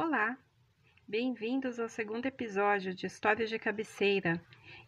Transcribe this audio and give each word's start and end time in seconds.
Olá, 0.00 0.38
bem-vindos 1.08 1.80
ao 1.80 1.88
segundo 1.88 2.24
episódio 2.26 2.94
de 2.94 3.04
Histórias 3.04 3.50
de 3.50 3.58
Cabeceira. 3.58 4.40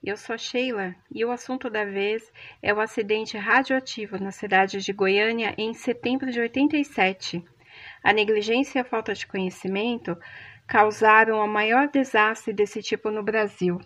Eu 0.05 0.17
sou 0.17 0.39
Sheila 0.39 0.95
e 1.13 1.25
o 1.25 1.33
assunto 1.33 1.69
da 1.69 1.85
vez 1.85 2.33
é 2.63 2.73
o 2.73 2.79
acidente 2.79 3.37
radioativo 3.37 4.23
na 4.23 4.31
cidade 4.31 4.79
de 4.79 4.93
Goiânia 4.93 5.53
em 5.59 5.75
setembro 5.75 6.31
de 6.31 6.39
87. 6.39 7.45
A 8.05 8.13
negligência 8.13 8.79
e 8.79 8.83
a 8.83 8.85
falta 8.85 9.13
de 9.13 9.27
conhecimento 9.27 10.17
causaram 10.65 11.45
o 11.45 11.49
maior 11.49 11.89
desastre 11.89 12.53
desse 12.53 12.81
tipo 12.81 13.11
no 13.11 13.25
Brasil. 13.25 13.81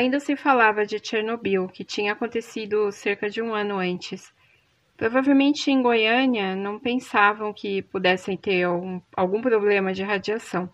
Ainda 0.00 0.18
se 0.18 0.34
falava 0.34 0.86
de 0.86 0.98
Chernobyl, 0.98 1.68
que 1.68 1.84
tinha 1.84 2.14
acontecido 2.14 2.90
cerca 2.90 3.28
de 3.28 3.42
um 3.42 3.52
ano 3.52 3.76
antes. 3.76 4.32
Provavelmente 4.96 5.70
em 5.70 5.82
Goiânia 5.82 6.56
não 6.56 6.78
pensavam 6.78 7.52
que 7.52 7.82
pudessem 7.82 8.34
ter 8.34 8.62
algum, 8.62 8.98
algum 9.14 9.42
problema 9.42 9.92
de 9.92 10.02
radiação. 10.02 10.72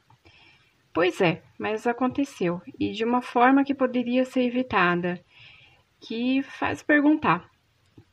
Pois 0.94 1.20
é, 1.20 1.42
mas 1.58 1.88
aconteceu, 1.88 2.62
e 2.78 2.92
de 2.92 3.04
uma 3.04 3.20
forma 3.20 3.64
que 3.64 3.74
poderia 3.74 4.24
ser 4.24 4.42
evitada, 4.42 5.20
que 5.98 6.40
faz 6.44 6.80
perguntar: 6.80 7.50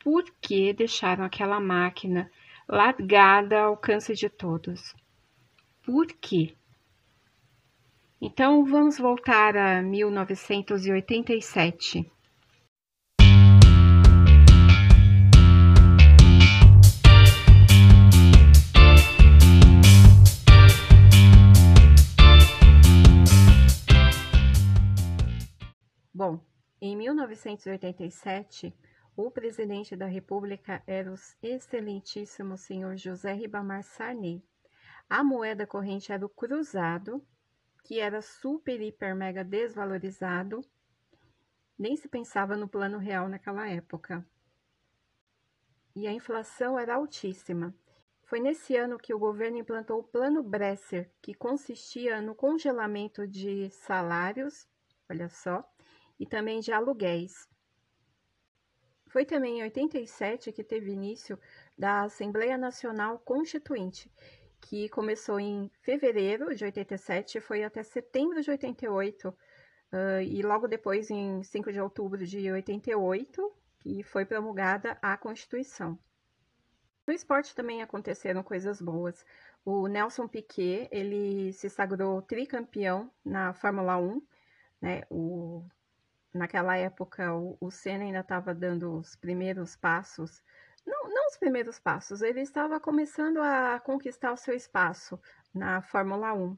por 0.03 0.23
que 0.41 0.73
deixaram 0.73 1.23
aquela 1.23 1.59
máquina 1.59 2.27
largada 2.67 3.59
ao 3.59 3.69
alcance 3.73 4.15
de 4.15 4.29
todos? 4.29 4.95
Por 5.85 6.07
quê? 6.07 6.55
Então 8.25 8.63
vamos 8.63 8.97
voltar 8.97 9.57
a 9.57 9.81
1987. 9.81 12.09
Bom, 26.13 26.39
em 26.79 26.95
1987, 26.95 28.73
o 29.17 29.29
presidente 29.29 29.97
da 29.97 30.05
República 30.05 30.81
era 30.87 31.11
o 31.11 31.15
excelentíssimo 31.41 32.55
senhor 32.55 32.95
José 32.95 33.33
Ribamar 33.33 33.83
Sarney. 33.83 34.41
A 35.09 35.25
moeda 35.25 35.67
corrente 35.67 36.13
era 36.13 36.25
o 36.25 36.29
cruzado 36.29 37.21
que 37.83 37.99
era 37.99 38.21
super, 38.21 38.81
hiper, 38.81 39.15
mega 39.15 39.43
desvalorizado, 39.43 40.61
nem 41.77 41.95
se 41.95 42.07
pensava 42.07 42.55
no 42.55 42.67
plano 42.67 42.97
real 42.97 43.27
naquela 43.27 43.67
época. 43.67 44.25
E 45.95 46.07
a 46.07 46.11
inflação 46.11 46.79
era 46.79 46.95
altíssima. 46.95 47.75
Foi 48.23 48.39
nesse 48.39 48.75
ano 48.75 48.97
que 48.97 49.13
o 49.13 49.19
governo 49.19 49.57
implantou 49.57 49.99
o 49.99 50.03
Plano 50.03 50.41
Bresser, 50.41 51.11
que 51.21 51.33
consistia 51.33 52.21
no 52.21 52.33
congelamento 52.33 53.27
de 53.27 53.69
salários, 53.69 54.67
olha 55.09 55.29
só, 55.29 55.63
e 56.19 56.25
também 56.25 56.61
de 56.61 56.71
aluguéis. 56.71 57.47
Foi 59.07 59.25
também 59.25 59.59
em 59.59 59.63
87 59.63 60.51
que 60.51 60.63
teve 60.63 60.91
início 60.91 61.37
da 61.77 62.03
Assembleia 62.03 62.57
Nacional 62.57 63.19
Constituinte, 63.19 64.11
que 64.63 64.87
começou 64.89 65.39
em 65.39 65.69
fevereiro 65.81 66.55
de 66.55 66.63
87 66.63 67.37
e 67.37 67.41
foi 67.41 67.63
até 67.63 67.83
setembro 67.83 68.41
de 68.41 68.49
88, 68.49 69.29
uh, 69.29 69.35
e 70.21 70.41
logo 70.41 70.67
depois, 70.67 71.09
em 71.09 71.43
5 71.43 71.71
de 71.71 71.81
outubro 71.81 72.25
de 72.25 72.51
88, 72.51 73.53
que 73.79 74.03
foi 74.03 74.25
promulgada 74.25 74.97
a 75.01 75.17
Constituição. 75.17 75.99
No 77.05 77.13
esporte 77.13 77.53
também 77.53 77.81
aconteceram 77.81 78.41
coisas 78.41 78.81
boas. 78.81 79.25
O 79.65 79.87
Nelson 79.87 80.27
Piquet, 80.27 80.87
ele 80.91 81.51
se 81.51 81.69
sagrou 81.69 82.21
tricampeão 82.21 83.11
na 83.23 83.53
Fórmula 83.53 83.97
1, 83.97 84.21
né? 84.81 85.01
O, 85.09 85.65
naquela 86.33 86.77
época, 86.77 87.33
o, 87.33 87.57
o 87.59 87.69
Senna 87.69 88.05
ainda 88.05 88.21
estava 88.21 88.53
dando 88.53 88.97
os 88.97 89.15
primeiros 89.17 89.75
passos 89.75 90.41
não, 90.85 91.09
não 91.09 91.27
os 91.27 91.37
primeiros 91.37 91.79
passos, 91.79 92.21
ele 92.21 92.41
estava 92.41 92.79
começando 92.79 93.37
a 93.41 93.79
conquistar 93.79 94.31
o 94.31 94.37
seu 94.37 94.55
espaço 94.55 95.19
na 95.53 95.81
Fórmula 95.81 96.33
1. 96.33 96.57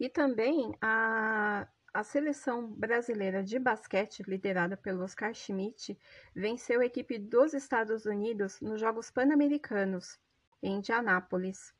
E 0.00 0.08
também 0.08 0.76
a, 0.80 1.66
a 1.94 2.02
seleção 2.02 2.66
brasileira 2.66 3.42
de 3.42 3.58
basquete, 3.58 4.22
liderada 4.26 4.76
pelo 4.76 5.04
Oscar 5.04 5.34
Schmidt, 5.34 5.98
venceu 6.34 6.80
a 6.80 6.86
equipe 6.86 7.18
dos 7.18 7.54
Estados 7.54 8.06
Unidos 8.06 8.60
nos 8.60 8.80
Jogos 8.80 9.10
Pan-Americanos, 9.10 10.18
em 10.62 10.76
Indianápolis. 10.76 11.74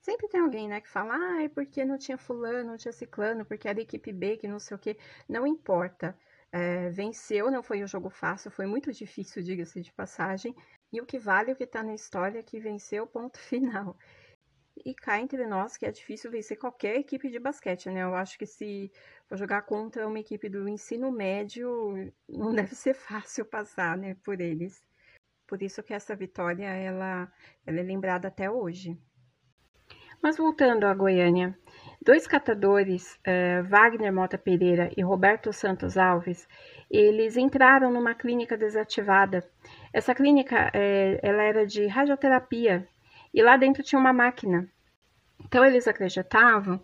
Sempre 0.00 0.28
tem 0.28 0.40
alguém 0.40 0.68
né, 0.68 0.80
que 0.80 0.88
fala, 0.88 1.16
ah, 1.16 1.42
é 1.42 1.48
porque 1.48 1.84
não 1.84 1.98
tinha 1.98 2.16
fulano, 2.16 2.70
não 2.70 2.76
tinha 2.76 2.92
ciclano, 2.92 3.44
porque 3.44 3.66
era 3.66 3.80
equipe 3.80 4.12
B, 4.12 4.36
que 4.36 4.46
não 4.46 4.60
sei 4.60 4.76
o 4.76 4.78
quê. 4.78 4.96
Não 5.28 5.46
importa. 5.46 6.16
É, 6.52 6.88
venceu, 6.90 7.50
não 7.50 7.62
foi 7.62 7.82
um 7.82 7.86
jogo 7.88 8.08
fácil, 8.08 8.50
foi 8.50 8.66
muito 8.66 8.92
difícil, 8.92 9.42
diga-se 9.42 9.82
de 9.82 9.92
passagem, 9.92 10.54
e 10.92 11.00
o 11.00 11.06
que 11.06 11.18
vale 11.18 11.50
é 11.50 11.54
o 11.54 11.56
que 11.56 11.64
está 11.64 11.82
na 11.82 11.94
história 11.94 12.42
que 12.42 12.60
venceu, 12.60 13.06
ponto 13.06 13.38
final. 13.40 13.96
E 14.84 14.94
cá 14.94 15.18
entre 15.20 15.46
nós 15.46 15.76
que 15.76 15.86
é 15.86 15.90
difícil 15.90 16.30
vencer 16.30 16.58
qualquer 16.58 16.96
equipe 16.96 17.30
de 17.30 17.38
basquete, 17.38 17.90
né? 17.90 18.02
Eu 18.02 18.14
acho 18.14 18.38
que 18.38 18.46
se 18.46 18.92
for 19.26 19.36
jogar 19.36 19.62
contra 19.62 20.06
uma 20.06 20.20
equipe 20.20 20.48
do 20.48 20.68
ensino 20.68 21.10
médio, 21.10 22.12
não 22.28 22.52
deve 22.54 22.74
ser 22.74 22.94
fácil 22.94 23.44
passar, 23.44 23.96
né, 23.96 24.16
por 24.22 24.40
eles. 24.40 24.84
Por 25.46 25.62
isso 25.62 25.82
que 25.82 25.94
essa 25.94 26.14
vitória, 26.14 26.66
ela, 26.66 27.32
ela 27.64 27.80
é 27.80 27.82
lembrada 27.82 28.28
até 28.28 28.50
hoje. 28.50 28.98
Mas 30.22 30.38
voltando 30.38 30.84
a 30.84 30.94
Goiânia, 30.94 31.56
dois 32.02 32.26
catadores, 32.26 33.18
eh, 33.24 33.62
Wagner 33.62 34.12
Mota 34.12 34.38
Pereira 34.38 34.90
e 34.96 35.02
Roberto 35.02 35.52
Santos 35.52 35.96
Alves, 35.96 36.48
eles 36.90 37.36
entraram 37.36 37.92
numa 37.92 38.14
clínica 38.14 38.56
desativada. 38.56 39.48
Essa 39.96 40.14
clínica, 40.14 40.70
é, 40.74 41.18
ela 41.22 41.42
era 41.42 41.66
de 41.66 41.86
radioterapia 41.86 42.86
e 43.32 43.42
lá 43.42 43.56
dentro 43.56 43.82
tinha 43.82 43.98
uma 43.98 44.12
máquina. 44.12 44.68
Então 45.42 45.64
eles 45.64 45.88
acreditavam 45.88 46.82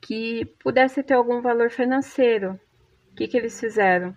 que 0.00 0.46
pudesse 0.60 1.02
ter 1.02 1.12
algum 1.12 1.42
valor 1.42 1.68
financeiro. 1.70 2.58
O 3.12 3.16
que, 3.16 3.28
que 3.28 3.36
eles 3.36 3.60
fizeram? 3.60 4.16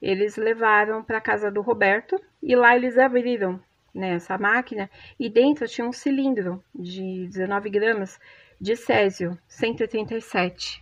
Eles 0.00 0.36
levaram 0.36 1.02
para 1.02 1.18
a 1.18 1.20
casa 1.20 1.50
do 1.50 1.60
Roberto 1.60 2.22
e 2.40 2.54
lá 2.54 2.76
eles 2.76 2.96
abriram 2.96 3.60
né, 3.92 4.14
essa 4.14 4.38
máquina 4.38 4.88
e 5.18 5.28
dentro 5.28 5.66
tinha 5.66 5.84
um 5.84 5.92
cilindro 5.92 6.62
de 6.72 7.26
19 7.26 7.68
gramas 7.68 8.16
de 8.60 8.76
césio 8.76 9.36
137. 9.48 10.80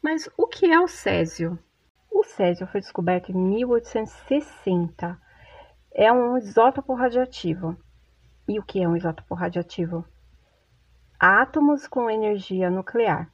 Mas 0.00 0.30
o 0.34 0.46
que 0.46 0.72
é 0.72 0.80
o 0.80 0.88
césio? 0.88 1.58
O 2.10 2.24
césio 2.24 2.66
foi 2.68 2.80
descoberto 2.80 3.32
em 3.32 3.36
1860. 3.36 5.25
É 5.98 6.12
um 6.12 6.36
isótopo 6.36 6.92
radioativo. 6.92 7.74
E 8.46 8.58
o 8.58 8.62
que 8.62 8.82
é 8.82 8.86
um 8.86 8.94
isótopo 8.94 9.34
radioativo? 9.34 10.04
Átomos 11.18 11.88
com 11.88 12.10
energia 12.10 12.68
nuclear. 12.68 13.32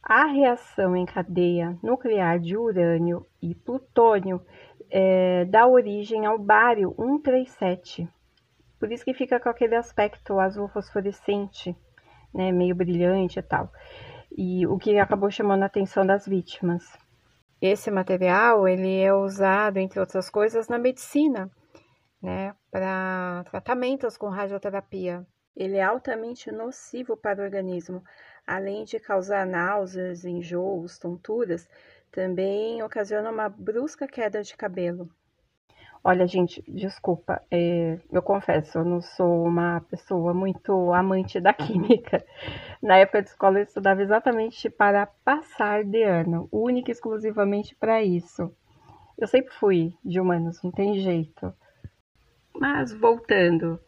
A 0.00 0.26
reação 0.26 0.94
em 0.94 1.04
cadeia 1.04 1.76
nuclear 1.82 2.38
de 2.38 2.56
urânio 2.56 3.26
e 3.42 3.52
plutônio 3.52 4.40
é, 4.88 5.44
dá 5.46 5.66
origem 5.66 6.24
ao 6.24 6.38
bário 6.38 6.94
137. 6.96 8.08
Por 8.78 8.92
isso 8.92 9.04
que 9.04 9.12
fica 9.12 9.40
com 9.40 9.48
aquele 9.48 9.74
aspecto 9.74 10.38
azul 10.38 10.68
fosforescente, 10.68 11.76
né, 12.32 12.52
meio 12.52 12.76
brilhante 12.76 13.40
e 13.40 13.42
tal. 13.42 13.72
E 14.30 14.64
o 14.68 14.78
que 14.78 14.96
acabou 15.00 15.32
chamando 15.32 15.64
a 15.64 15.66
atenção 15.66 16.06
das 16.06 16.28
vítimas. 16.28 16.96
Esse 17.60 17.90
material 17.90 18.68
ele 18.68 19.00
é 19.00 19.12
usado, 19.12 19.78
entre 19.78 19.98
outras 19.98 20.30
coisas, 20.30 20.68
na 20.68 20.78
medicina, 20.78 21.50
né, 22.22 22.54
para 22.70 23.44
tratamentos 23.50 24.16
com 24.16 24.28
radioterapia. 24.28 25.26
Ele 25.56 25.76
é 25.76 25.82
altamente 25.82 26.52
nocivo 26.52 27.16
para 27.16 27.40
o 27.40 27.44
organismo, 27.44 28.02
além 28.46 28.84
de 28.84 29.00
causar 29.00 29.46
náuseas, 29.46 30.24
enjoos, 30.24 30.98
tonturas, 30.98 31.68
também 32.10 32.82
ocasiona 32.82 33.30
uma 33.30 33.48
brusca 33.48 34.06
queda 34.06 34.42
de 34.42 34.56
cabelo. 34.56 35.10
Olha, 36.02 36.26
gente, 36.26 36.62
desculpa, 36.66 37.42
é, 37.50 37.98
eu 38.10 38.22
confesso, 38.22 38.78
eu 38.78 38.84
não 38.84 39.00
sou 39.00 39.44
uma 39.44 39.80
pessoa 39.90 40.32
muito 40.32 40.92
amante 40.92 41.40
da 41.40 41.52
química. 41.52 42.24
Na 42.80 42.96
época 42.98 43.22
de 43.22 43.28
escola 43.30 43.58
eu 43.58 43.64
estudava 43.64 44.00
exatamente 44.00 44.70
para 44.70 45.06
passar 45.06 45.84
de 45.84 46.02
ano, 46.04 46.48
única 46.52 46.90
e 46.90 46.92
exclusivamente 46.92 47.74
para 47.74 48.02
isso. 48.02 48.54
Eu 49.18 49.26
sempre 49.26 49.52
fui 49.54 49.92
de 50.04 50.20
humanos, 50.20 50.62
não 50.62 50.70
tem 50.70 51.00
jeito. 51.00 51.52
Mas 52.58 52.92
voltando, 52.92 53.80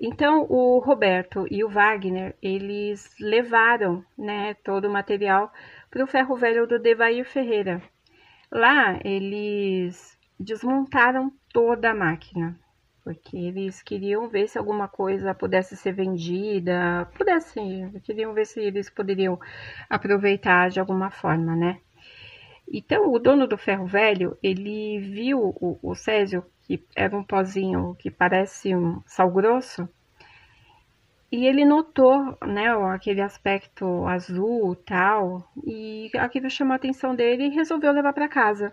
então 0.00 0.46
o 0.48 0.78
Roberto 0.78 1.46
e 1.50 1.62
o 1.62 1.68
Wagner, 1.68 2.36
eles 2.40 3.14
levaram, 3.20 4.04
né, 4.16 4.54
todo 4.64 4.86
o 4.86 4.90
material 4.90 5.52
para 5.90 6.02
o 6.02 6.06
ferro 6.06 6.36
velho 6.36 6.66
do 6.66 6.78
Devair 6.78 7.24
Ferreira. 7.24 7.82
Lá 8.50 8.98
eles 9.04 10.16
desmontaram 10.40 11.32
toda 11.52 11.90
a 11.90 11.94
máquina, 11.94 12.58
porque 13.04 13.36
eles 13.36 13.82
queriam 13.82 14.28
ver 14.28 14.48
se 14.48 14.56
alguma 14.56 14.88
coisa 14.88 15.34
pudesse 15.34 15.76
ser 15.76 15.92
vendida, 15.92 17.06
pudesse, 17.18 17.60
queriam 18.04 18.32
ver 18.32 18.46
se 18.46 18.60
eles 18.60 18.88
poderiam 18.88 19.38
aproveitar 19.90 20.70
de 20.70 20.80
alguma 20.80 21.10
forma, 21.10 21.54
né? 21.54 21.80
Então, 22.72 23.10
o 23.12 23.18
dono 23.18 23.46
do 23.46 23.56
ferro 23.56 23.86
velho, 23.86 24.36
ele 24.42 24.98
viu 25.00 25.54
o, 25.60 25.78
o 25.82 25.94
Césio, 25.94 26.44
que 26.62 26.84
era 26.94 27.16
um 27.16 27.24
pozinho 27.24 27.94
que 27.98 28.10
parece 28.10 28.74
um 28.74 29.02
sal 29.06 29.30
grosso, 29.30 29.88
e 31.30 31.46
ele 31.46 31.64
notou, 31.64 32.36
né, 32.46 32.68
aquele 32.94 33.20
aspecto 33.20 34.06
azul 34.06 34.74
tal, 34.76 35.46
e 35.64 36.10
aquilo 36.18 36.48
chamou 36.48 36.72
a 36.72 36.76
atenção 36.76 37.14
dele 37.14 37.46
e 37.46 37.54
resolveu 37.54 37.92
levar 37.92 38.14
para 38.14 38.28
casa. 38.28 38.72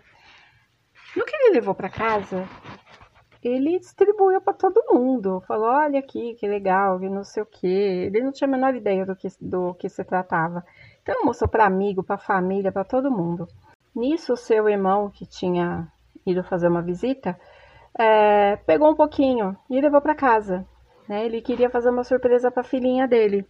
No 1.14 1.24
que 1.24 1.36
ele 1.36 1.54
levou 1.54 1.74
para 1.74 1.90
casa, 1.90 2.48
ele 3.42 3.78
distribuiu 3.78 4.40
para 4.40 4.54
todo 4.54 4.84
mundo. 4.90 5.42
Falou: 5.46 5.68
olha 5.68 5.98
aqui, 5.98 6.34
que 6.34 6.48
legal, 6.48 6.98
que 6.98 7.08
não 7.08 7.24
sei 7.24 7.42
o 7.42 7.46
que. 7.46 7.66
Ele 7.66 8.22
não 8.22 8.32
tinha 8.32 8.48
a 8.48 8.50
menor 8.50 8.74
ideia 8.74 9.04
do 9.06 9.14
que, 9.14 9.28
do 9.40 9.74
que 9.74 9.88
se 9.88 10.04
tratava. 10.04 10.64
Então, 11.02 11.24
mostrou 11.24 11.48
para 11.48 11.66
amigo, 11.66 12.02
para 12.02 12.18
família, 12.18 12.72
para 12.72 12.84
todo 12.84 13.10
mundo. 13.10 13.46
Nisso, 13.96 14.36
seu 14.36 14.68
irmão, 14.68 15.08
que 15.08 15.24
tinha 15.24 15.90
ido 16.26 16.44
fazer 16.44 16.68
uma 16.68 16.82
visita, 16.82 17.34
é, 17.98 18.56
pegou 18.56 18.90
um 18.90 18.94
pouquinho 18.94 19.56
e 19.70 19.80
levou 19.80 20.02
para 20.02 20.14
casa. 20.14 20.66
Né? 21.08 21.24
Ele 21.24 21.40
queria 21.40 21.70
fazer 21.70 21.88
uma 21.88 22.04
surpresa 22.04 22.50
para 22.50 22.60
a 22.60 22.64
filhinha 22.64 23.08
dele. 23.08 23.46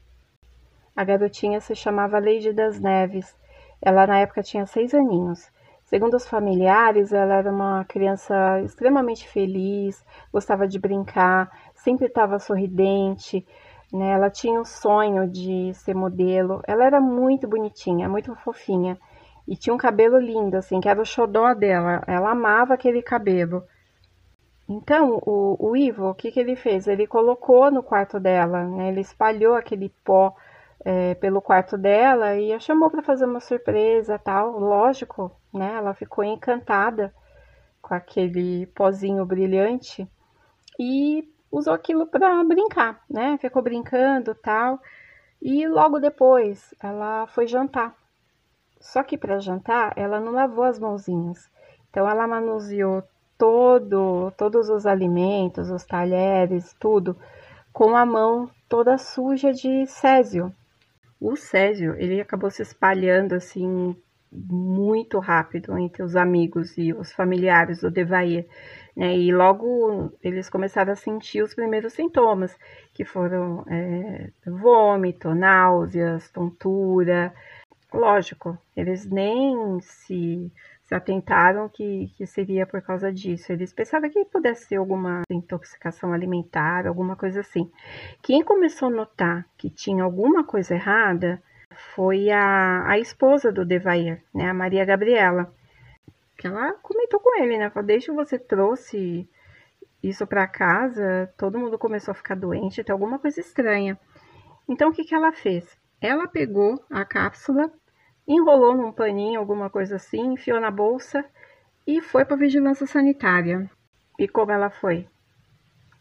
A 0.94 1.02
garotinha 1.02 1.60
se 1.60 1.74
chamava 1.74 2.20
Lady 2.20 2.52
das 2.52 2.78
Neves. 2.78 3.36
Ela, 3.82 4.06
na 4.06 4.20
época, 4.20 4.40
tinha 4.40 4.64
seis 4.66 4.94
aninhos. 4.94 5.50
Segundo 5.84 6.14
os 6.14 6.28
familiares, 6.28 7.12
ela 7.12 7.34
era 7.34 7.50
uma 7.50 7.84
criança 7.84 8.60
extremamente 8.60 9.28
feliz, 9.28 10.04
gostava 10.32 10.68
de 10.68 10.78
brincar, 10.78 11.50
sempre 11.74 12.06
estava 12.06 12.38
sorridente, 12.38 13.44
né? 13.92 14.12
Ela 14.12 14.30
tinha 14.30 14.60
o 14.60 14.64
sonho 14.64 15.28
de 15.28 15.74
ser 15.74 15.94
modelo. 15.94 16.60
Ela 16.68 16.84
era 16.84 17.00
muito 17.00 17.48
bonitinha, 17.48 18.08
muito 18.08 18.32
fofinha 18.36 18.96
e 19.46 19.56
tinha 19.56 19.74
um 19.74 19.78
cabelo 19.78 20.18
lindo, 20.18 20.56
assim, 20.56 20.80
que 20.80 20.88
era 20.88 21.00
o 21.00 21.04
xodó 21.04 21.54
dela. 21.54 22.02
Ela 22.06 22.30
amava 22.30 22.74
aquele 22.74 23.02
cabelo. 23.02 23.64
Então, 24.68 25.22
o, 25.24 25.56
o 25.60 25.76
Ivo, 25.76 26.10
o 26.10 26.14
que, 26.14 26.32
que 26.32 26.40
ele 26.40 26.56
fez? 26.56 26.88
Ele 26.88 27.06
colocou 27.06 27.70
no 27.70 27.82
quarto 27.82 28.18
dela, 28.18 28.64
né? 28.64 28.88
Ele 28.88 29.00
espalhou 29.00 29.54
aquele 29.54 29.92
pó 30.04 30.34
é, 30.84 31.14
pelo 31.14 31.40
quarto 31.40 31.78
dela 31.78 32.36
e 32.36 32.52
a 32.52 32.58
chamou 32.58 32.90
para 32.90 33.02
fazer 33.02 33.26
uma 33.26 33.40
surpresa 33.40 34.18
tal. 34.18 34.58
Lógico, 34.58 35.30
né? 35.54 35.74
Ela 35.76 35.94
ficou 35.94 36.24
encantada 36.24 37.14
com 37.80 37.94
aquele 37.94 38.66
pozinho 38.66 39.24
brilhante 39.24 40.08
e 40.78 41.28
usou 41.50 41.72
aquilo 41.72 42.06
para 42.06 42.42
brincar, 42.42 43.00
né? 43.08 43.38
Ficou 43.40 43.62
brincando 43.62 44.34
tal. 44.34 44.80
E 45.40 45.68
logo 45.68 46.00
depois 46.00 46.74
ela 46.82 47.28
foi 47.28 47.46
jantar. 47.46 47.94
Só 48.86 49.02
que 49.02 49.18
para 49.18 49.40
jantar 49.40 49.92
ela 49.96 50.20
não 50.20 50.32
lavou 50.32 50.64
as 50.64 50.78
mãozinhas. 50.78 51.50
Então 51.90 52.08
ela 52.08 52.26
manuseou 52.26 53.02
todo, 53.36 54.30
todos 54.38 54.68
os 54.68 54.86
alimentos, 54.86 55.70
os 55.70 55.84
talheres, 55.84 56.72
tudo 56.78 57.16
com 57.72 57.96
a 57.96 58.06
mão 58.06 58.48
toda 58.68 58.96
suja 58.96 59.52
de 59.52 59.86
césio. 59.86 60.52
O 61.20 61.34
césio, 61.36 61.94
ele 61.98 62.20
acabou 62.20 62.50
se 62.50 62.62
espalhando 62.62 63.34
assim 63.34 63.96
muito 64.30 65.18
rápido 65.18 65.76
entre 65.78 66.02
os 66.02 66.14
amigos 66.14 66.76
e 66.78 66.92
os 66.92 67.12
familiares 67.12 67.80
do 67.80 67.90
Devair, 67.90 68.46
né? 68.96 69.16
E 69.16 69.32
logo 69.32 70.12
eles 70.22 70.48
começaram 70.48 70.92
a 70.92 70.96
sentir 70.96 71.42
os 71.42 71.54
primeiros 71.54 71.92
sintomas, 71.92 72.56
que 72.94 73.04
foram 73.04 73.64
é, 73.68 74.30
vômito, 74.46 75.34
náuseas, 75.34 76.30
tontura. 76.30 77.32
Lógico, 77.92 78.58
eles 78.76 79.06
nem 79.06 79.80
se, 79.80 80.52
se 80.82 80.94
atentaram 80.94 81.68
que, 81.68 82.10
que 82.16 82.26
seria 82.26 82.66
por 82.66 82.82
causa 82.82 83.12
disso. 83.12 83.52
Eles 83.52 83.72
pensavam 83.72 84.10
que 84.10 84.24
pudesse 84.24 84.66
ser 84.66 84.76
alguma 84.76 85.22
intoxicação 85.30 86.12
alimentar, 86.12 86.86
alguma 86.86 87.16
coisa 87.16 87.40
assim. 87.40 87.70
Quem 88.22 88.42
começou 88.42 88.88
a 88.88 88.92
notar 88.92 89.46
que 89.56 89.70
tinha 89.70 90.02
alguma 90.02 90.44
coisa 90.44 90.74
errada 90.74 91.42
foi 91.94 92.30
a, 92.30 92.88
a 92.88 92.98
esposa 92.98 93.52
do 93.52 93.64
Devair, 93.64 94.22
né, 94.34 94.48
a 94.48 94.54
Maria 94.54 94.84
Gabriela, 94.84 95.52
que 96.36 96.46
ela 96.46 96.72
comentou 96.74 97.20
com 97.20 97.42
ele, 97.42 97.58
né, 97.58 97.70
falou, 97.70 97.88
você 98.14 98.38
trouxe 98.38 99.28
isso 100.02 100.26
para 100.26 100.46
casa, 100.46 101.32
todo 101.36 101.58
mundo 101.58 101.78
começou 101.78 102.12
a 102.12 102.14
ficar 102.14 102.34
doente, 102.34 102.82
tem 102.84 102.92
alguma 102.92 103.18
coisa 103.18 103.40
estranha. 103.40 103.98
Então, 104.68 104.88
o 104.88 104.92
que, 104.92 105.04
que 105.04 105.14
ela 105.14 105.32
fez? 105.32 105.76
Ela 106.00 106.28
pegou 106.28 106.84
a 106.90 107.04
cápsula, 107.04 107.72
enrolou 108.28 108.76
num 108.76 108.92
paninho, 108.92 109.40
alguma 109.40 109.70
coisa 109.70 109.96
assim, 109.96 110.32
enfiou 110.32 110.60
na 110.60 110.70
bolsa 110.70 111.24
e 111.86 112.02
foi 112.02 112.24
para 112.24 112.36
vigilância 112.36 112.86
sanitária. 112.86 113.70
E 114.18 114.28
como 114.28 114.52
ela 114.52 114.70
foi? 114.70 115.08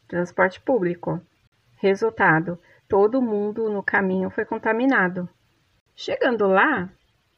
Transporte 0.08 0.60
público. 0.60 1.22
Resultado: 1.78 2.60
todo 2.88 3.22
mundo 3.22 3.70
no 3.70 3.84
caminho 3.84 4.30
foi 4.30 4.46
contaminado. 4.46 5.30
Chegando 5.96 6.48
lá, 6.48 6.90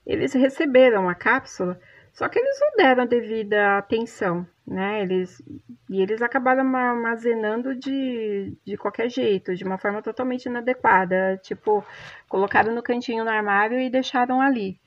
eles 0.05 0.33
receberam 0.33 1.07
a 1.07 1.13
cápsula, 1.15 1.79
só 2.11 2.27
que 2.27 2.39
eles 2.39 2.59
não 2.59 2.75
deram 2.77 3.03
a 3.03 3.05
devida 3.05 3.77
atenção, 3.77 4.47
né? 4.67 5.01
Eles, 5.01 5.41
e 5.89 6.01
eles 6.01 6.21
acabaram 6.21 6.75
armazenando 6.75 7.73
de, 7.73 8.57
de 8.65 8.75
qualquer 8.75 9.09
jeito, 9.09 9.55
de 9.55 9.63
uma 9.63 9.77
forma 9.77 10.01
totalmente 10.01 10.47
inadequada. 10.47 11.39
Tipo, 11.41 11.83
colocaram 12.27 12.75
no 12.75 12.83
cantinho 12.83 13.23
no 13.23 13.29
armário 13.29 13.79
e 13.79 13.89
deixaram 13.89 14.41
ali. 14.41 14.79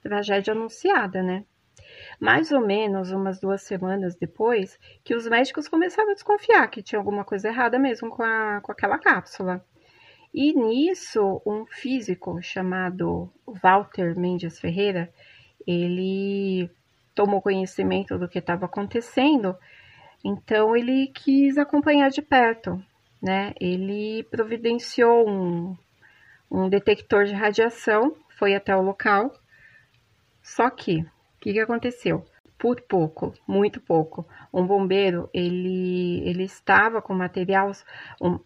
Tragédia 0.00 0.52
anunciada, 0.52 1.22
né? 1.22 1.44
Mais 2.20 2.52
ou 2.52 2.60
menos 2.60 3.10
umas 3.10 3.40
duas 3.40 3.62
semanas 3.62 4.14
depois, 4.14 4.78
que 5.02 5.14
os 5.14 5.26
médicos 5.26 5.68
começaram 5.68 6.10
a 6.10 6.14
desconfiar 6.14 6.68
que 6.68 6.82
tinha 6.82 6.98
alguma 6.98 7.24
coisa 7.24 7.48
errada 7.48 7.78
mesmo 7.78 8.08
com, 8.08 8.22
a, 8.22 8.60
com 8.62 8.70
aquela 8.70 8.98
cápsula. 8.98 9.64
E 10.32 10.54
nisso, 10.54 11.42
um 11.44 11.66
físico 11.66 12.40
chamado 12.40 13.30
Walter 13.46 14.18
Mendes 14.18 14.58
Ferreira, 14.58 15.12
ele 15.66 16.70
tomou 17.14 17.42
conhecimento 17.42 18.18
do 18.18 18.28
que 18.28 18.38
estava 18.38 18.66
acontecendo, 18.66 19.56
então 20.24 20.76
ele 20.76 21.08
quis 21.08 21.58
acompanhar 21.58 22.10
de 22.10 22.22
perto, 22.22 22.82
né? 23.20 23.52
Ele 23.60 24.22
providenciou 24.24 25.28
um, 25.28 25.76
um 26.50 26.68
detector 26.68 27.24
de 27.24 27.34
radiação, 27.34 28.16
foi 28.38 28.54
até 28.54 28.74
o 28.76 28.82
local, 28.82 29.32
só 30.42 30.70
que, 30.70 31.00
o 31.00 31.06
que, 31.40 31.52
que 31.52 31.60
aconteceu? 31.60 32.24
Por 32.58 32.80
pouco, 32.82 33.34
muito 33.46 33.80
pouco, 33.80 34.26
um 34.52 34.66
bombeiro, 34.66 35.28
ele, 35.34 36.22
ele 36.28 36.44
estava 36.44 37.02
com 37.02 37.14
materiais, 37.14 37.84
um, 38.20 38.38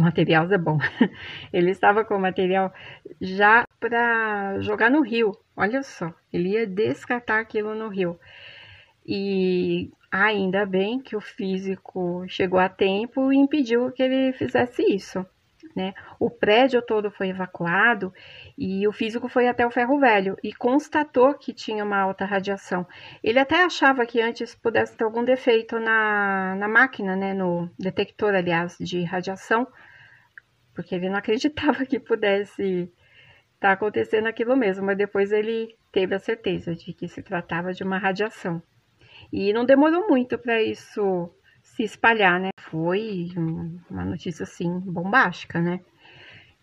material 0.00 0.50
é 0.50 0.58
bom. 0.58 0.78
Ele 1.52 1.70
estava 1.70 2.04
com 2.04 2.18
material 2.18 2.72
já 3.20 3.64
para 3.78 4.60
jogar 4.60 4.90
no 4.90 5.02
rio. 5.02 5.32
Olha 5.60 5.82
só, 5.82 6.10
ele 6.32 6.54
ia 6.54 6.66
descartar 6.66 7.38
aquilo 7.38 7.74
no 7.74 7.88
rio. 7.88 8.18
E 9.06 9.92
ainda 10.10 10.64
bem 10.64 10.98
que 10.98 11.14
o 11.14 11.20
físico 11.20 12.24
chegou 12.26 12.58
a 12.58 12.66
tempo 12.66 13.30
e 13.30 13.36
impediu 13.36 13.92
que 13.92 14.02
ele 14.02 14.32
fizesse 14.32 14.82
isso. 14.82 15.22
Né? 15.76 15.92
O 16.18 16.30
prédio 16.30 16.80
todo 16.80 17.10
foi 17.10 17.28
evacuado 17.28 18.10
e 18.56 18.88
o 18.88 18.92
físico 18.92 19.28
foi 19.28 19.48
até 19.48 19.66
o 19.66 19.70
ferro 19.70 20.00
velho 20.00 20.34
e 20.42 20.50
constatou 20.50 21.34
que 21.34 21.52
tinha 21.52 21.84
uma 21.84 21.98
alta 21.98 22.24
radiação. 22.24 22.86
Ele 23.22 23.38
até 23.38 23.62
achava 23.62 24.06
que 24.06 24.18
antes 24.18 24.54
pudesse 24.54 24.96
ter 24.96 25.04
algum 25.04 25.22
defeito 25.22 25.78
na, 25.78 26.54
na 26.56 26.68
máquina, 26.68 27.14
né? 27.14 27.34
no 27.34 27.68
detector, 27.78 28.34
aliás, 28.34 28.78
de 28.80 29.04
radiação, 29.04 29.68
porque 30.74 30.94
ele 30.94 31.10
não 31.10 31.18
acreditava 31.18 31.84
que 31.84 32.00
pudesse 32.00 32.90
tá 33.60 33.72
acontecendo 33.72 34.26
aquilo 34.26 34.56
mesmo, 34.56 34.86
mas 34.86 34.96
depois 34.96 35.30
ele 35.30 35.76
teve 35.92 36.14
a 36.14 36.18
certeza 36.18 36.74
de 36.74 36.94
que 36.94 37.06
se 37.06 37.22
tratava 37.22 37.72
de 37.72 37.84
uma 37.84 37.98
radiação. 37.98 38.62
E 39.30 39.52
não 39.52 39.64
demorou 39.64 40.08
muito 40.08 40.38
para 40.38 40.62
isso 40.62 41.30
se 41.62 41.84
espalhar, 41.84 42.40
né? 42.40 42.48
Foi 42.58 43.28
uma 43.90 44.04
notícia 44.04 44.44
assim 44.44 44.80
bombástica, 44.80 45.60
né? 45.60 45.80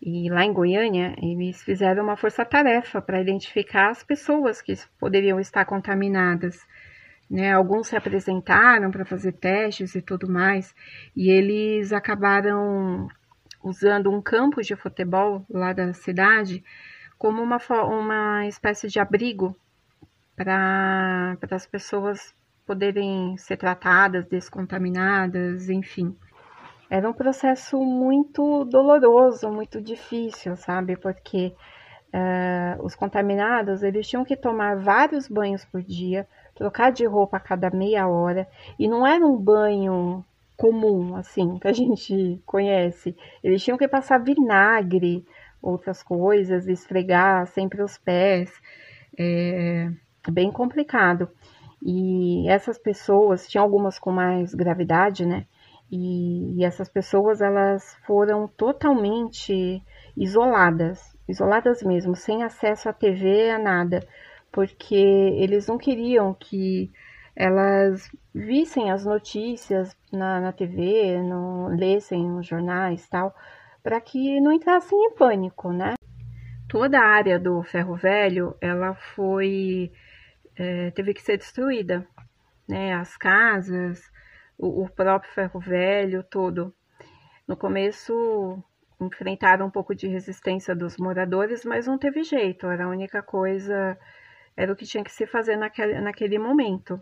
E 0.02 0.28
lá 0.30 0.44
em 0.44 0.52
Goiânia, 0.52 1.14
eles 1.20 1.62
fizeram 1.62 2.04
uma 2.04 2.16
força-tarefa 2.16 3.00
para 3.00 3.20
identificar 3.20 3.90
as 3.90 4.02
pessoas 4.02 4.60
que 4.60 4.74
poderiam 4.98 5.40
estar 5.40 5.64
contaminadas. 5.64 6.66
Né? 7.30 7.52
Alguns 7.52 7.88
se 7.88 7.96
apresentaram 7.96 8.90
para 8.90 9.04
fazer 9.04 9.32
testes 9.32 9.94
e 9.94 10.00
tudo 10.00 10.30
mais, 10.30 10.74
e 11.14 11.30
eles 11.30 11.92
acabaram 11.92 13.08
usando 13.68 14.10
um 14.10 14.20
campo 14.20 14.62
de 14.62 14.74
futebol 14.74 15.44
lá 15.48 15.72
da 15.72 15.92
cidade 15.92 16.64
como 17.18 17.42
uma, 17.42 17.58
uma 17.84 18.46
espécie 18.46 18.88
de 18.88 18.98
abrigo 19.00 19.56
para 20.36 21.36
as 21.50 21.66
pessoas 21.66 22.34
poderem 22.64 23.36
ser 23.36 23.56
tratadas, 23.56 24.26
descontaminadas, 24.26 25.68
enfim. 25.68 26.16
Era 26.88 27.08
um 27.08 27.12
processo 27.12 27.78
muito 27.82 28.64
doloroso, 28.64 29.50
muito 29.50 29.80
difícil, 29.80 30.54
sabe? 30.56 30.96
Porque 30.96 31.54
uh, 32.14 32.84
os 32.84 32.94
contaminados 32.94 33.82
eles 33.82 34.06
tinham 34.06 34.24
que 34.24 34.36
tomar 34.36 34.76
vários 34.76 35.28
banhos 35.28 35.64
por 35.64 35.82
dia, 35.82 36.26
trocar 36.54 36.92
de 36.92 37.04
roupa 37.04 37.36
a 37.36 37.40
cada 37.40 37.70
meia 37.70 38.06
hora, 38.06 38.46
e 38.78 38.88
não 38.88 39.06
era 39.06 39.24
um 39.24 39.36
banho 39.36 40.24
comum, 40.58 41.14
assim, 41.14 41.56
que 41.58 41.68
a 41.68 41.72
gente 41.72 42.42
conhece. 42.44 43.16
Eles 43.42 43.62
tinham 43.62 43.78
que 43.78 43.88
passar 43.88 44.18
vinagre, 44.18 45.24
outras 45.62 46.02
coisas, 46.02 46.66
esfregar 46.66 47.46
sempre 47.46 47.80
os 47.82 47.96
pés. 47.96 48.52
É 49.16 49.90
bem 50.30 50.50
complicado. 50.50 51.30
E 51.82 52.48
essas 52.48 52.76
pessoas, 52.76 53.48
tinha 53.48 53.62
algumas 53.62 53.98
com 53.98 54.10
mais 54.10 54.52
gravidade, 54.52 55.24
né? 55.24 55.46
E, 55.90 56.58
e 56.58 56.64
essas 56.64 56.88
pessoas, 56.88 57.40
elas 57.40 57.96
foram 58.06 58.48
totalmente 58.48 59.82
isoladas, 60.16 61.16
isoladas 61.28 61.82
mesmo, 61.82 62.14
sem 62.16 62.42
acesso 62.42 62.88
à 62.88 62.92
TV, 62.92 63.50
a 63.50 63.58
nada, 63.58 64.06
porque 64.50 64.96
eles 64.96 65.66
não 65.66 65.78
queriam 65.78 66.34
que 66.34 66.90
elas 67.40 68.10
vissem 68.34 68.90
as 68.90 69.04
notícias 69.04 69.96
na, 70.12 70.40
na 70.40 70.52
TV, 70.52 71.22
não, 71.22 71.68
lessem 71.68 72.36
os 72.36 72.44
jornais 72.44 73.08
tal, 73.08 73.32
para 73.80 74.00
que 74.00 74.40
não 74.40 74.50
entrassem 74.50 74.98
em 74.98 75.14
pânico, 75.14 75.72
né? 75.72 75.94
Toda 76.68 76.98
a 76.98 77.06
área 77.06 77.38
do 77.38 77.62
ferro 77.62 77.94
velho, 77.94 78.56
ela 78.60 78.92
foi 79.14 79.92
é, 80.56 80.90
teve 80.90 81.14
que 81.14 81.22
ser 81.22 81.38
destruída, 81.38 82.04
né? 82.68 82.94
As 82.94 83.16
casas, 83.16 84.02
o, 84.58 84.82
o 84.82 84.88
próprio 84.90 85.32
ferro 85.32 85.60
velho, 85.60 86.24
tudo. 86.24 86.74
No 87.46 87.56
começo 87.56 88.60
enfrentaram 89.00 89.66
um 89.66 89.70
pouco 89.70 89.94
de 89.94 90.08
resistência 90.08 90.74
dos 90.74 90.96
moradores, 90.96 91.64
mas 91.64 91.86
não 91.86 91.98
teve 91.98 92.24
jeito, 92.24 92.66
era 92.66 92.86
a 92.86 92.88
única 92.88 93.22
coisa, 93.22 93.96
era 94.56 94.72
o 94.72 94.76
que 94.76 94.84
tinha 94.84 95.04
que 95.04 95.12
se 95.12 95.24
fazer 95.24 95.56
naquele, 95.56 96.00
naquele 96.00 96.36
momento. 96.36 97.00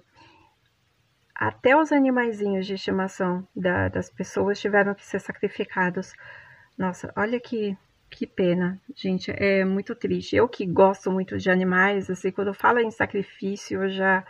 Até 1.38 1.76
os 1.76 1.92
animaizinhos 1.92 2.66
de 2.66 2.74
estimação 2.74 3.46
da, 3.54 3.88
das 3.88 4.08
pessoas 4.08 4.58
tiveram 4.58 4.94
que 4.94 5.04
ser 5.04 5.20
sacrificados. 5.20 6.12
Nossa, 6.78 7.12
olha 7.14 7.38
que 7.38 7.76
que 8.10 8.26
pena, 8.26 8.80
gente, 8.94 9.30
é 9.30 9.64
muito 9.64 9.94
triste. 9.94 10.36
Eu 10.36 10.48
que 10.48 10.64
gosto 10.64 11.10
muito 11.10 11.36
de 11.36 11.50
animais, 11.50 12.08
assim, 12.08 12.30
quando 12.30 12.54
fala 12.54 12.82
em 12.82 12.90
sacrifício, 12.90 13.82
eu 13.82 13.90
já, 13.90 14.24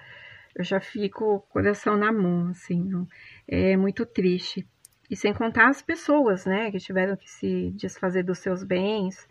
eu 0.55 0.65
já 0.65 0.81
fico 0.81 1.47
coração 1.51 1.97
na 1.97 2.11
mão, 2.11 2.49
assim, 2.49 2.83
não, 2.83 3.07
é 3.47 3.77
muito 3.77 4.05
triste. 4.07 4.67
E 5.11 5.15
sem 5.15 5.33
contar 5.33 5.69
as 5.69 5.83
pessoas, 5.83 6.47
né, 6.47 6.71
que 6.71 6.79
tiveram 6.79 7.17
que 7.17 7.31
se 7.31 7.71
desfazer 7.77 8.25
dos 8.25 8.39
seus 8.39 8.65
bens 8.65 9.29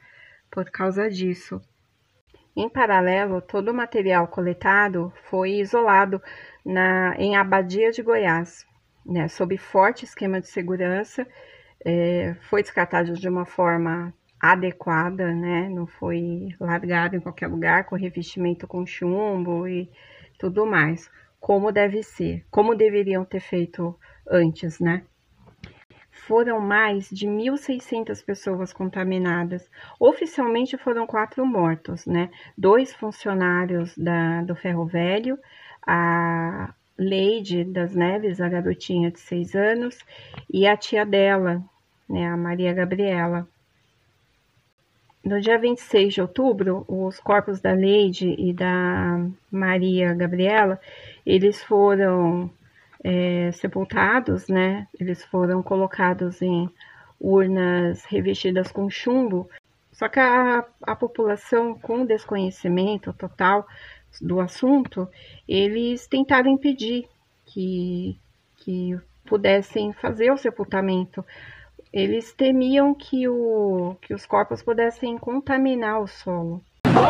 por 0.50 0.70
causa 0.70 1.10
disso. 1.10 1.60
Em 2.56 2.70
paralelo, 2.70 3.42
todo 3.42 3.72
o 3.72 3.74
material 3.74 4.28
coletado 4.30 5.12
foi 5.30 5.56
isolado 5.56 6.22
na, 6.66 7.16
em 7.18 7.36
Abadia 7.36 7.92
de 7.92 8.02
Goiás, 8.02 8.66
né, 9.06 9.28
sob 9.28 9.56
forte 9.58 10.04
esquema 10.04 10.42
de 10.42 10.48
segurança, 10.48 11.28
é, 11.86 12.36
foi 12.50 12.64
descartado 12.64 13.14
de 13.14 13.30
uma 13.30 13.46
forma 13.46 14.14
adequada, 14.40 15.34
né? 15.34 15.70
Não 15.70 15.88
foi 15.88 16.50
largado 16.60 17.16
em 17.16 17.20
qualquer 17.20 17.48
lugar 17.48 17.86
com 17.86 17.96
revestimento 17.96 18.68
com 18.68 18.86
chumbo 18.86 19.68
e 19.68 19.90
tudo 20.38 20.66
mais, 20.66 21.10
como 21.40 21.72
deve 21.72 22.04
ser, 22.04 22.46
como 22.52 22.76
deveriam 22.76 23.24
ter 23.24 23.40
feito 23.40 23.98
antes, 24.30 24.80
né? 24.80 25.04
Foram 26.12 26.60
mais 26.60 27.10
de 27.10 27.28
1.600 27.28 28.24
pessoas 28.26 28.74
contaminadas. 28.74 29.70
Oficialmente 30.00 30.78
foram 30.78 31.06
quatro 31.06 31.46
mortos, 31.46 32.06
né? 32.06 32.32
Dois 32.58 32.94
funcionários 32.94 33.96
da, 33.98 34.42
do 34.42 34.56
Ferro 34.56 34.86
Velho, 34.86 35.38
a 35.86 36.74
Leide 36.98 37.64
das 37.64 37.94
Neves, 37.94 38.40
a 38.40 38.48
garotinha 38.48 39.12
de 39.12 39.20
seis 39.20 39.54
anos, 39.54 39.98
e 40.52 40.66
a 40.66 40.78
tia 40.78 41.06
dela, 41.06 41.62
né, 42.10 42.28
a 42.28 42.38
Maria 42.38 42.74
Gabriela. 42.74 43.48
No 45.24 45.42
dia 45.42 45.58
26 45.58 46.14
de 46.14 46.22
outubro, 46.22 46.86
os 46.88 47.20
corpos 47.20 47.60
da 47.60 47.74
Leide 47.74 48.36
e 48.38 48.54
da 48.54 49.28
Maria 49.52 50.14
Gabriela, 50.14 50.80
eles 51.26 51.64
foram 51.64 52.50
é, 53.04 53.52
sepultados, 53.52 54.48
né? 54.48 54.88
Eles 55.00 55.24
foram 55.26 55.62
colocados 55.64 56.42
em 56.42 56.70
urnas 57.20 58.04
revestidas 58.06 58.72
com 58.72 58.90
chumbo. 58.90 59.50
Só 59.92 60.10
que 60.10 60.20
a, 60.20 60.66
a 60.84 60.96
população, 60.96 61.74
com 61.74 62.06
desconhecimento 62.06 63.14
total 63.14 63.68
do 64.22 64.40
assunto, 64.40 65.08
eles 65.48 66.08
tentaram 66.08 66.50
impedir 66.50 67.08
que, 67.46 68.18
que 68.58 69.00
pudessem 69.26 69.94
fazer 69.94 70.32
o 70.32 70.38
sepultamento, 70.38 71.26
eles 71.92 72.34
temiam 72.34 72.94
que, 72.94 73.28
o, 73.28 73.96
que 74.02 74.14
os 74.14 74.26
corpos 74.26 74.62
pudessem 74.62 75.18
contaminar 75.18 76.02
o 76.02 76.08
solo. 76.08 76.62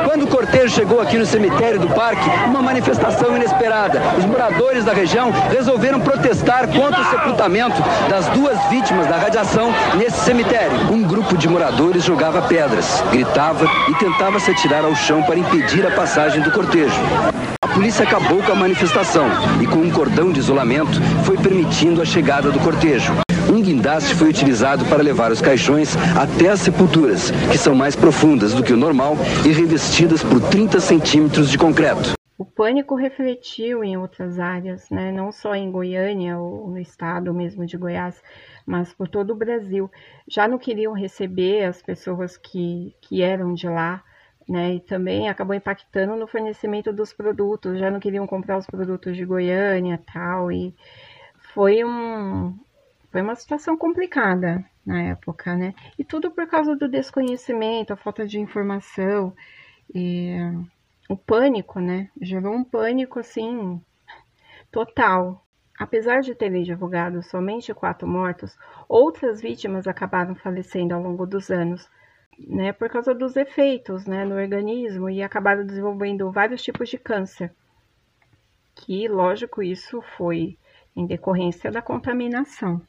Quando 0.06 0.24
o 0.24 0.28
cortejo 0.28 0.74
chegou 0.74 1.00
aqui 1.00 1.18
no 1.18 1.26
cemitério 1.26 1.80
do 1.80 1.88
parque, 1.90 2.28
uma 2.48 2.62
manifestação 2.62 3.36
inesperada. 3.36 4.02
Os 4.18 4.26
moradores 4.26 4.84
da 4.84 4.94
região 4.94 5.32
resolveram 5.50 6.00
protestar 6.00 6.68
contra 6.68 7.02
o 7.02 7.10
sepultamento 7.10 7.82
das 8.10 8.28
duas 8.30 8.58
vítimas 8.70 9.08
da 9.08 9.18
radiação 9.18 9.72
nesse 9.96 10.20
cemitério. 10.22 10.92
Um 10.92 11.04
grupo 11.04 11.38
de 11.38 11.48
moradores 11.48 12.04
jogava 12.04 12.42
pedras, 12.42 13.04
gritava 13.12 13.66
e 13.90 13.96
tentava 13.96 14.40
se 14.40 14.52
atirar 14.52 14.84
ao 14.84 14.96
chão 14.96 15.22
para 15.24 15.38
impedir 15.38 15.86
a 15.86 15.92
passagem 15.92 16.42
do 16.42 16.52
cortejo. 16.52 17.00
A 17.62 17.68
polícia 17.68 18.06
acabou 18.06 18.42
com 18.42 18.52
a 18.52 18.56
manifestação 18.56 19.28
e, 19.62 19.68
com 19.68 19.80
um 19.80 19.92
cordão 19.92 20.32
de 20.32 20.40
isolamento, 20.40 21.02
foi 21.24 21.38
permitindo 21.38 22.02
a 22.02 22.06
chegada 22.06 22.50
do 22.50 22.60
cortejo. 22.60 23.25
Guindaste 23.66 24.14
foi 24.14 24.30
utilizado 24.30 24.86
para 24.86 25.02
levar 25.02 25.32
os 25.32 25.42
caixões 25.42 25.96
até 26.16 26.50
as 26.50 26.60
sepulturas, 26.60 27.32
que 27.52 27.58
são 27.58 27.74
mais 27.74 27.96
profundas 27.96 28.54
do 28.54 28.64
que 28.64 28.72
o 28.72 28.78
normal 28.78 29.16
e 29.44 29.52
revestidas 29.52 30.22
por 30.22 30.40
30 30.40 30.80
centímetros 30.80 31.50
de 31.50 31.58
concreto. 31.58 32.14
O 32.38 32.46
pânico 32.46 32.94
refletiu 32.94 33.84
em 33.84 33.98
outras 33.98 34.38
áreas, 34.40 34.88
né? 34.92 35.12
não 35.12 35.32
só 35.32 35.56
em 35.56 35.72
Goiânia 35.72 36.38
ou 36.38 36.70
no 36.70 36.78
estado 36.78 37.34
mesmo 37.34 37.66
de 37.66 37.76
Goiás, 37.76 38.22
mas 38.68 38.94
por 38.94 39.08
todo 39.08 39.32
o 39.32 39.36
Brasil. 39.36 39.90
Já 40.28 40.48
não 40.48 40.60
queriam 40.60 40.94
receber 40.94 41.64
as 41.64 41.82
pessoas 41.82 42.38
que, 42.38 42.96
que 43.02 43.24
eram 43.24 43.56
de 43.56 43.68
lá, 43.68 44.04
né? 44.48 44.76
E 44.76 44.80
também 44.80 45.28
acabou 45.28 45.56
impactando 45.56 46.16
no 46.16 46.28
fornecimento 46.28 46.94
dos 46.94 47.12
produtos, 47.12 47.80
já 47.80 47.90
não 47.90 48.00
queriam 48.00 48.28
comprar 48.28 48.60
os 48.60 48.68
produtos 48.68 49.18
de 49.18 49.26
Goiânia 49.26 50.00
tal, 50.14 50.52
e 50.52 50.76
foi 51.54 51.84
um, 51.84 52.54
foi 53.16 53.22
uma 53.22 53.36
situação 53.36 53.78
complicada 53.78 54.62
na 54.86 55.04
época, 55.04 55.56
né? 55.56 55.74
E 55.98 56.04
tudo 56.04 56.30
por 56.32 56.46
causa 56.48 56.76
do 56.76 56.86
desconhecimento, 56.86 57.94
a 57.94 57.96
falta 57.96 58.28
de 58.28 58.38
informação, 58.38 59.34
e 59.94 60.36
o 61.08 61.16
pânico, 61.16 61.80
né? 61.80 62.10
Gerou 62.20 62.54
um 62.54 62.62
pânico 62.62 63.18
assim 63.18 63.82
total. 64.70 65.46
Apesar 65.80 66.20
de 66.20 66.36
terem 66.36 66.64
divulgado 66.64 67.24
somente 67.24 67.74
quatro 67.74 68.06
mortos, 68.06 68.58
outras 68.90 69.40
vítimas 69.40 69.88
acabaram 69.88 70.36
falecendo 70.36 70.94
ao 70.94 71.02
longo 71.02 71.26
dos 71.26 71.50
anos, 71.50 71.90
né? 72.38 72.74
Por 72.74 72.90
causa 72.90 73.16
dos 73.16 73.38
efeitos, 73.38 74.06
né, 74.06 74.26
no 74.26 74.36
organismo 74.36 75.10
e 75.10 75.24
acabaram 75.24 75.66
desenvolvendo 75.66 76.30
vários 76.34 76.62
tipos 76.62 76.90
de 76.90 76.98
câncer. 76.98 77.50
Que, 78.76 79.08
lógico, 79.08 79.64
isso 79.64 80.02
foi 80.18 80.58
em 80.94 81.06
decorrência 81.06 81.72
da 81.72 81.82
contaminação. 81.82 82.82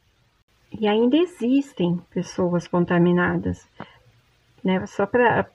E 0.71 0.87
ainda 0.87 1.17
existem 1.17 1.97
pessoas 2.11 2.67
contaminadas, 2.67 3.67
né? 4.63 4.85
Só 4.85 5.05
para 5.05 5.45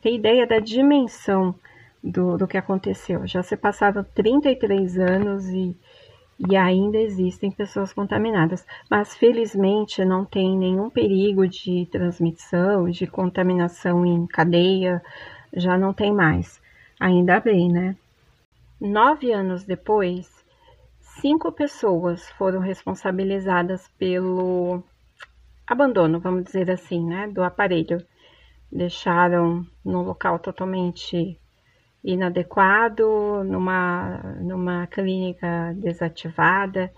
ter 0.00 0.14
ideia 0.14 0.46
da 0.46 0.58
dimensão 0.58 1.54
do, 2.02 2.36
do 2.36 2.48
que 2.48 2.56
aconteceu. 2.56 3.26
Já 3.26 3.42
se 3.42 3.56
passaram 3.56 4.04
33 4.14 4.98
anos 4.98 5.46
e, 5.48 5.76
e 6.48 6.56
ainda 6.56 6.98
existem 6.98 7.50
pessoas 7.50 7.92
contaminadas. 7.92 8.66
Mas 8.90 9.14
felizmente 9.14 10.04
não 10.04 10.24
tem 10.24 10.56
nenhum 10.56 10.90
perigo 10.90 11.46
de 11.46 11.86
transmissão, 11.92 12.90
de 12.90 13.06
contaminação 13.06 14.04
em 14.04 14.26
cadeia, 14.26 15.02
já 15.54 15.78
não 15.78 15.92
tem 15.92 16.12
mais. 16.12 16.60
Ainda 16.98 17.38
bem, 17.40 17.70
né? 17.70 17.96
Nove 18.80 19.32
anos 19.32 19.64
depois, 19.64 20.41
cinco 21.20 21.52
pessoas 21.52 22.30
foram 22.32 22.60
responsabilizadas 22.60 23.88
pelo 23.98 24.82
abandono, 25.66 26.20
vamos 26.20 26.44
dizer 26.44 26.70
assim, 26.70 27.04
né, 27.04 27.28
do 27.28 27.42
aparelho. 27.42 28.04
Deixaram 28.70 29.66
no 29.84 30.02
local 30.02 30.38
totalmente 30.38 31.38
inadequado, 32.02 33.44
numa, 33.44 34.18
numa 34.40 34.86
clínica 34.86 35.72
desativada 35.76 36.92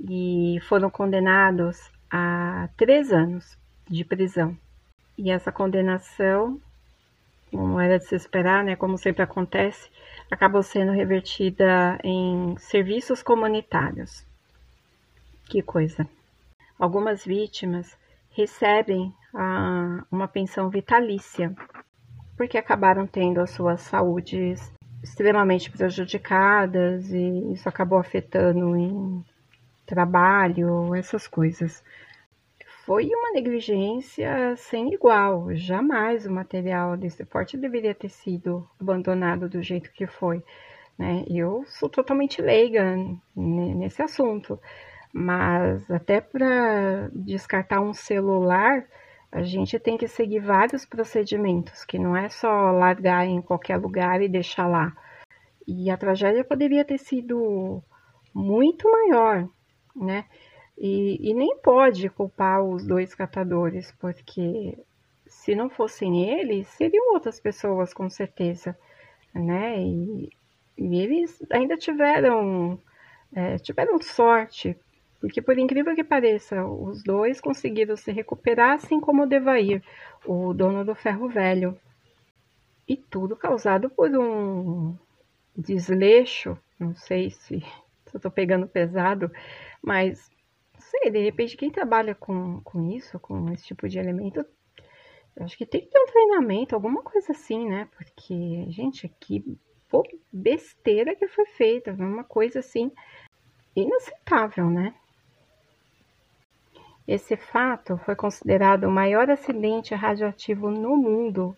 e 0.00 0.58
foram 0.62 0.90
condenados 0.90 1.90
a 2.10 2.68
três 2.76 3.12
anos 3.12 3.56
de 3.88 4.04
prisão. 4.04 4.56
E 5.16 5.30
essa 5.30 5.52
condenação, 5.52 6.60
como 7.50 7.78
era 7.78 7.98
de 7.98 8.06
se 8.06 8.16
esperar, 8.16 8.64
né, 8.64 8.74
como 8.74 8.98
sempre 8.98 9.22
acontece, 9.22 9.88
acabou 10.30 10.62
sendo 10.62 10.92
revertida 10.92 11.98
em 12.02 12.56
serviços 12.58 13.22
comunitários. 13.22 14.26
Que 15.48 15.62
coisa! 15.62 16.06
Algumas 16.78 17.24
vítimas 17.24 17.96
recebem 18.30 19.14
ah, 19.34 20.04
uma 20.10 20.26
pensão 20.26 20.68
vitalícia 20.68 21.54
porque 22.36 22.58
acabaram 22.58 23.06
tendo 23.06 23.40
as 23.40 23.50
suas 23.50 23.80
saúdes 23.82 24.72
extremamente 25.02 25.70
prejudicadas 25.70 27.10
e 27.10 27.52
isso 27.52 27.68
acabou 27.68 27.98
afetando 27.98 28.76
em 28.76 29.24
trabalho, 29.86 30.94
essas 30.94 31.26
coisas. 31.28 31.84
Foi 32.84 33.06
uma 33.06 33.32
negligência 33.32 34.54
sem 34.56 34.92
igual. 34.92 35.54
Jamais 35.54 36.26
o 36.26 36.30
material 36.30 36.98
desse 36.98 37.24
porte 37.24 37.56
deveria 37.56 37.94
ter 37.94 38.10
sido 38.10 38.68
abandonado 38.78 39.48
do 39.48 39.62
jeito 39.62 39.90
que 39.90 40.06
foi. 40.06 40.44
Né? 40.98 41.24
Eu 41.26 41.64
sou 41.66 41.88
totalmente 41.88 42.42
leiga 42.42 42.94
nesse 43.34 44.02
assunto, 44.02 44.60
mas 45.14 45.90
até 45.90 46.20
para 46.20 47.08
descartar 47.14 47.80
um 47.80 47.94
celular 47.94 48.84
a 49.32 49.42
gente 49.42 49.78
tem 49.78 49.96
que 49.96 50.06
seguir 50.06 50.40
vários 50.40 50.84
procedimentos, 50.84 51.84
que 51.86 51.98
não 51.98 52.14
é 52.14 52.28
só 52.28 52.70
largar 52.70 53.26
em 53.26 53.40
qualquer 53.40 53.78
lugar 53.78 54.20
e 54.20 54.28
deixar 54.28 54.68
lá. 54.68 54.94
E 55.66 55.90
a 55.90 55.96
tragédia 55.96 56.44
poderia 56.44 56.84
ter 56.84 56.98
sido 56.98 57.82
muito 58.34 58.88
maior, 58.90 59.48
né? 59.96 60.26
E, 60.76 61.30
e 61.30 61.34
nem 61.34 61.56
pode 61.58 62.08
culpar 62.10 62.62
os 62.62 62.86
dois 62.86 63.14
catadores, 63.14 63.92
porque 64.00 64.76
se 65.26 65.54
não 65.54 65.70
fossem 65.70 66.28
eles, 66.28 66.68
seriam 66.68 67.14
outras 67.14 67.40
pessoas, 67.40 67.94
com 67.94 68.10
certeza, 68.10 68.76
né? 69.32 69.80
E, 69.80 70.30
e 70.76 71.00
eles 71.00 71.40
ainda 71.50 71.76
tiveram, 71.76 72.80
é, 73.32 73.56
tiveram 73.58 74.00
sorte, 74.00 74.76
porque, 75.24 75.40
por 75.40 75.58
incrível 75.58 75.94
que 75.94 76.04
pareça, 76.04 76.66
os 76.66 77.02
dois 77.02 77.40
conseguiram 77.40 77.96
se 77.96 78.12
recuperar, 78.12 78.72
assim 78.72 79.00
como 79.00 79.22
o 79.22 79.26
Devair, 79.26 79.82
o 80.26 80.52
dono 80.52 80.84
do 80.84 80.94
ferro 80.94 81.30
velho. 81.30 81.80
E 82.86 82.94
tudo 82.94 83.34
causado 83.34 83.88
por 83.88 84.10
um 84.10 84.94
desleixo, 85.56 86.58
não 86.78 86.94
sei 86.94 87.30
se, 87.30 87.64
estou 88.14 88.30
pegando 88.30 88.68
pesado, 88.68 89.32
mas 89.82 90.30
sei, 90.90 91.10
de 91.10 91.18
repente 91.18 91.56
quem 91.56 91.70
trabalha 91.70 92.14
com, 92.14 92.60
com 92.62 92.90
isso, 92.90 93.18
com 93.18 93.50
esse 93.52 93.64
tipo 93.64 93.88
de 93.88 93.98
elemento, 93.98 94.44
acho 95.40 95.56
que 95.56 95.66
tem 95.66 95.80
que 95.80 95.88
ter 95.88 95.98
um 95.98 96.06
treinamento, 96.06 96.74
alguma 96.74 97.02
coisa 97.02 97.32
assim, 97.32 97.68
né? 97.68 97.88
Porque, 97.96 98.66
gente, 98.70 99.08
que 99.20 99.44
besteira 100.32 101.14
que 101.14 101.28
foi 101.28 101.46
feita, 101.46 101.92
uma 101.92 102.24
coisa 102.24 102.58
assim 102.58 102.90
inaceitável, 103.76 104.68
né? 104.68 104.94
Esse 107.06 107.36
fato 107.36 107.98
foi 107.98 108.16
considerado 108.16 108.84
o 108.84 108.90
maior 108.90 109.28
acidente 109.30 109.94
radioativo 109.94 110.70
no 110.70 110.96
mundo, 110.96 111.56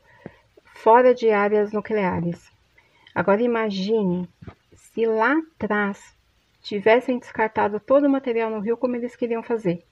fora 0.64 1.14
de 1.14 1.30
áreas 1.30 1.72
nucleares. 1.72 2.50
Agora 3.14 3.42
imagine 3.42 4.28
se 4.74 5.06
lá 5.06 5.34
atrás 5.54 6.15
tivessem 6.66 7.16
descartado 7.16 7.78
todo 7.78 8.06
o 8.06 8.10
material 8.10 8.50
no 8.50 8.58
rio 8.58 8.76
como 8.76 8.96
eles 8.96 9.14
queriam 9.14 9.40
fazer. 9.40 9.84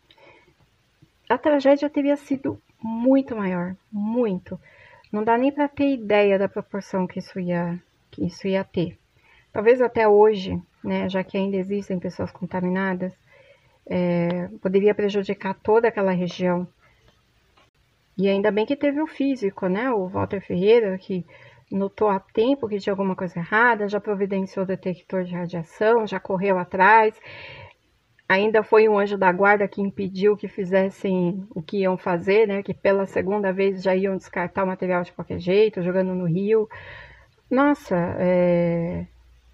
A 1.28 1.38
tragédia 1.38 1.88
teria 1.88 2.16
sido 2.16 2.60
muito 2.82 3.36
maior, 3.36 3.76
muito. 3.92 4.60
Não 5.12 5.22
dá 5.22 5.38
nem 5.38 5.52
para 5.52 5.68
ter 5.68 5.94
ideia 5.94 6.36
da 6.36 6.48
proporção 6.48 7.06
que 7.06 7.20
isso 7.20 7.38
ia, 7.38 7.80
que 8.10 8.26
isso 8.26 8.48
ia 8.48 8.64
ter. 8.64 8.98
Talvez 9.52 9.80
até 9.80 10.08
hoje, 10.08 10.60
né, 10.82 11.08
já 11.08 11.22
que 11.22 11.38
ainda 11.38 11.56
existem 11.56 12.00
pessoas 12.00 12.32
contaminadas, 12.32 13.12
é, 13.86 14.48
poderia 14.60 14.96
prejudicar 14.96 15.54
toda 15.54 15.86
aquela 15.86 16.10
região. 16.10 16.66
E 18.18 18.28
ainda 18.28 18.50
bem 18.50 18.66
que 18.66 18.74
teve 18.74 19.00
o 19.00 19.06
físico, 19.06 19.68
né? 19.68 19.90
O 19.90 20.08
Walter 20.08 20.40
Ferreira, 20.40 20.98
que 20.98 21.24
notou 21.70 22.08
a 22.08 22.20
tempo 22.20 22.68
que 22.68 22.78
tinha 22.78 22.92
alguma 22.92 23.16
coisa 23.16 23.38
errada, 23.38 23.88
já 23.88 24.00
providenciou 24.00 24.64
o 24.64 24.66
detector 24.66 25.24
de 25.24 25.34
radiação, 25.34 26.06
já 26.06 26.20
correu 26.20 26.58
atrás. 26.58 27.18
Ainda 28.28 28.62
foi 28.62 28.88
um 28.88 28.98
anjo 28.98 29.18
da 29.18 29.30
guarda 29.32 29.68
que 29.68 29.82
impediu 29.82 30.36
que 30.36 30.48
fizessem 30.48 31.46
o 31.54 31.62
que 31.62 31.78
iam 31.78 31.96
fazer, 31.98 32.48
né? 32.48 32.62
Que 32.62 32.72
pela 32.72 33.06
segunda 33.06 33.52
vez 33.52 33.82
já 33.82 33.94
iam 33.94 34.16
descartar 34.16 34.64
o 34.64 34.66
material 34.66 35.02
de 35.02 35.12
qualquer 35.12 35.38
jeito, 35.38 35.82
jogando 35.82 36.14
no 36.14 36.24
rio. 36.26 36.68
Nossa, 37.50 37.96
é, 38.18 39.06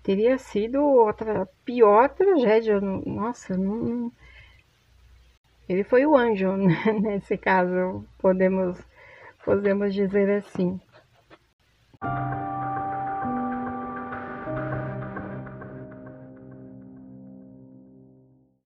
teria 0.02 0.38
sido 0.38 0.80
outra 0.82 1.48
pior 1.64 2.08
tragédia. 2.10 2.80
Nossa, 2.80 3.56
não, 3.56 4.12
ele 5.70 5.84
foi 5.84 6.04
o 6.04 6.16
anjo 6.16 6.50
né? 6.58 6.74
nesse 7.00 7.36
caso, 7.38 8.04
podemos, 8.18 8.76
podemos 9.44 9.94
dizer 9.94 10.28
assim. 10.30 10.80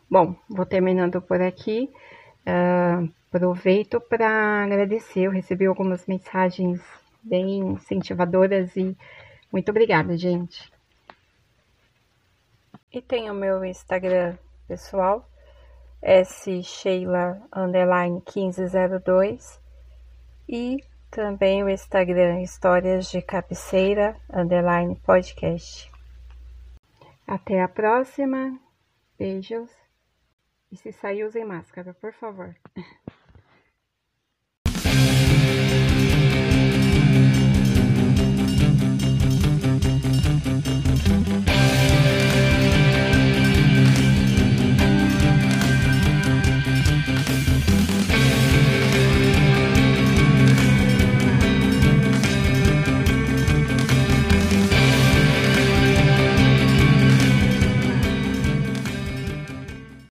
Bom, 0.10 0.36
vou 0.50 0.66
terminando 0.66 1.22
por 1.22 1.40
aqui. 1.40 1.88
Uh, 2.42 3.08
aproveito 3.32 4.02
para 4.02 4.64
agradecer. 4.64 5.22
Eu 5.22 5.32
recebi 5.32 5.68
algumas 5.68 6.08
mensagens 6.08 6.82
bem 7.22 7.60
incentivadoras 7.60 8.76
e 8.76 8.98
muito 9.52 9.70
obrigada, 9.70 10.18
gente. 10.18 10.72
E 12.92 13.00
tem 13.04 13.30
o 13.30 13.36
meu 13.36 13.64
Instagram 13.64 14.36
pessoal, 14.68 15.30
S 16.02 16.64
Sheila 16.64 17.40
underline 17.56 18.20
1502 18.36 19.62
e 20.48 20.84
também 21.10 21.64
o 21.64 21.70
Instagram 21.70 22.42
Histórias 22.42 23.10
de 23.10 23.22
Cabeceira 23.22 24.16
underline 24.32 24.96
podcast. 24.96 25.92
Até 27.28 27.62
a 27.62 27.68
próxima. 27.68 28.60
Beijos. 29.18 29.72
E 30.72 30.78
se 30.78 30.92
sair, 30.92 31.24
usem 31.24 31.46
máscara, 31.46 31.94
por 31.94 32.14
favor. 32.14 32.56